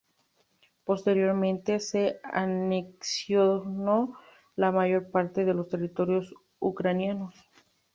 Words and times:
Posteriormente 0.83 1.79
se 1.79 2.19
anexionó 2.23 4.17
la 4.55 4.71
mayor 4.71 5.11
parte 5.11 5.45
de 5.45 5.53
los 5.53 5.67
territorios 5.69 6.33
ucranianos. 6.57 7.35